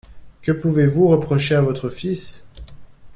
Que 0.41 0.51
pouvez-vous 0.51 1.09
reprocher 1.09 1.53
à 1.53 1.61
votre 1.61 1.87
fils! 1.91 2.47